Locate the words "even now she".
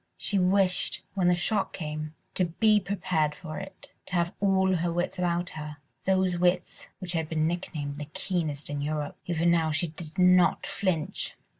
9.27-9.89